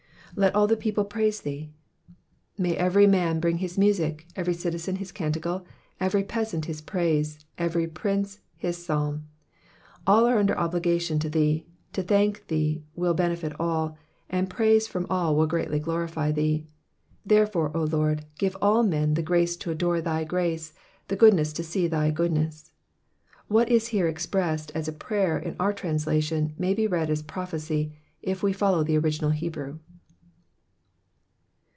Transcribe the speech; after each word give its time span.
"Let 0.41 0.55
all 0.55 0.65
the 0.65 0.77
people 0.77 1.03
praise 1.03 1.41
thee.'''' 1.41 1.73
May 2.57 2.77
every 2.77 3.05
man 3.05 3.41
bring 3.41 3.57
his 3.57 3.77
music, 3.77 4.27
every 4.33 4.53
citizen 4.53 4.95
his 4.95 5.11
canticle, 5.11 5.65
every 5.99 6.23
peasant 6.23 6.65
his 6.65 6.79
praise, 6.79 7.45
every 7.57 7.85
prince 7.85 8.39
his 8.55 8.77
psalm. 8.81 9.27
All 10.07 10.25
are 10.25 10.39
under 10.39 10.57
obligations 10.57 11.21
to 11.23 11.29
thee, 11.29 11.65
to 11.91 12.01
thank 12.01 12.47
thee 12.47 12.81
will 12.95 13.13
benefit 13.13 13.51
all, 13.59 13.97
and 14.29 14.49
praise 14.49 14.87
from 14.87 15.05
all 15.09 15.35
will 15.35 15.47
greatly 15.47 15.79
glorify 15.81 16.31
thee; 16.31 16.65
therefore, 17.25 17.69
O 17.75 17.83
Lord, 17.83 18.23
give 18.39 18.55
all 18.61 18.83
men 18.83 19.15
the 19.15 19.21
grace 19.21 19.57
to 19.57 19.69
adore 19.69 19.99
thy 19.99 20.23
^race, 20.23 20.71
the 21.09 21.17
goodness 21.17 21.51
to 21.51 21.61
see 21.63 21.87
thy 21.89 22.09
goodness. 22.09 22.71
What 23.49 23.67
is 23.67 23.89
here 23.89 24.07
expressed 24.07 24.71
as 24.73 24.87
a 24.87 24.93
prayer 24.93 25.43
m 25.45 25.57
our 25.59 25.73
translation, 25.73 26.53
may 26.57 26.73
be 26.73 26.87
read 26.87 27.09
as 27.09 27.19
a 27.19 27.23
prophecy, 27.25 27.91
if 28.21 28.41
we 28.41 28.53
follow 28.53 28.81
the 28.81 28.97
original 28.97 29.31
Hebrew. 29.31 29.79